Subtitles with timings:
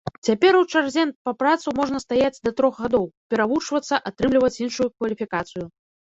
[0.27, 5.65] Цяпер у чарзе па працу можна стаяць да трох гадоў, перавучвацца, атрымліваць іншую кваліфікацыю.